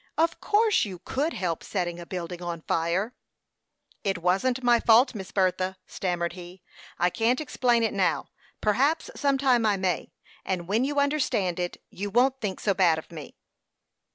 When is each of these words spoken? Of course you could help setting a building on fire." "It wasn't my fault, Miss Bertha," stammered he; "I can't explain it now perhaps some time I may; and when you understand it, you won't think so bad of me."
Of 0.17 0.41
course 0.41 0.83
you 0.83 0.97
could 0.97 1.33
help 1.33 1.63
setting 1.63 1.99
a 1.99 2.07
building 2.07 2.41
on 2.41 2.61
fire." 2.63 3.13
"It 4.03 4.17
wasn't 4.17 4.63
my 4.63 4.79
fault, 4.79 5.13
Miss 5.13 5.31
Bertha," 5.31 5.77
stammered 5.85 6.33
he; 6.33 6.63
"I 6.97 7.11
can't 7.11 7.39
explain 7.39 7.83
it 7.83 7.93
now 7.93 8.29
perhaps 8.61 9.11
some 9.15 9.37
time 9.37 9.63
I 9.63 9.77
may; 9.77 10.11
and 10.43 10.67
when 10.67 10.85
you 10.85 10.99
understand 10.99 11.59
it, 11.59 11.77
you 11.91 12.09
won't 12.09 12.41
think 12.41 12.59
so 12.59 12.73
bad 12.73 12.97
of 12.97 13.11
me." 13.11 13.37